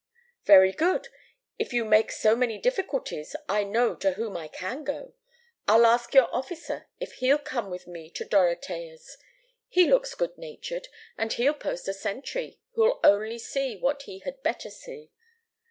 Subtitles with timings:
[0.45, 1.09] "'Very good!
[1.59, 5.13] If you make so many difficulties, I know to whom I can go.
[5.67, 9.19] I'll ask your officer if he'll come with me to Dorotea's.
[9.69, 10.87] He looks good natured,
[11.19, 15.11] and he'll post a sentry who'll only see what he had better see.